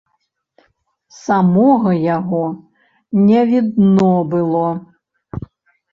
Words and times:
Самога 1.17 1.93
яго 2.17 2.41
не 3.27 3.41
відно 3.53 4.11
было. 4.33 4.67